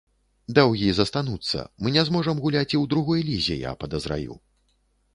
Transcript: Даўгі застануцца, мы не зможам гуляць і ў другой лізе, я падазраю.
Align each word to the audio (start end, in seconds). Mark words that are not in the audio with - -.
Даўгі 0.59 0.87
застануцца, 0.99 1.59
мы 1.85 1.93
не 1.97 2.03
зможам 2.09 2.43
гуляць 2.49 2.67
і 2.67 2.69
ў 2.71 2.95
другой 2.97 3.21
лізе, 3.31 3.63
я 3.69 3.79
падазраю. 3.85 4.33